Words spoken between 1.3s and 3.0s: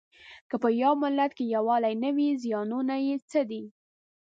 کې یووالی نه وي زیانونه